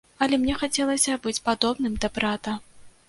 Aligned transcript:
Але 0.25 0.35
мне 0.45 0.55
хацелася 0.61 1.17
быць 1.27 1.35
падобным 1.49 2.01
да 2.07 2.13
брата. 2.17 2.57